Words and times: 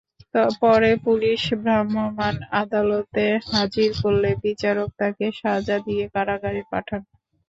পরে 0.61 0.91
পুলিশ 1.05 1.41
ভ্রাম্যমাণ 1.61 2.33
আদালতে 2.61 3.23
হাজির 3.49 3.89
করলে 4.01 4.29
বিচারক 4.43 4.89
তাঁকে 4.99 5.27
সাজা 5.39 5.77
দিয়ে 5.85 6.05
কারাগারে 6.13 6.61
পাঠান। 6.71 7.01